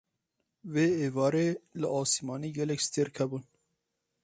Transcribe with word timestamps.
Vê 0.73 0.85
êvarê 1.07 1.47
li 1.79 1.87
asîmanî 1.99 2.49
gelek 2.57 2.81
stêrk 2.87 3.13
hebûn. 3.21 3.43